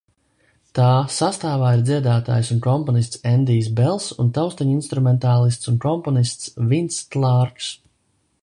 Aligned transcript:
Tā 0.77 0.85
sastāvā 1.15 1.73
ir 1.79 1.83
dziedātājs 1.89 2.49
un 2.55 2.63
komponists 2.67 3.21
Endijs 3.33 3.69
Bels 3.81 4.09
un 4.25 4.33
taustiņinstrumentālists 4.39 5.73
un 5.73 5.81
komponists 5.87 6.53
Vinss 6.73 7.09
Klārks. 7.17 7.73